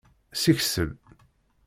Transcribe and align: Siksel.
Siksel. 0.33 0.91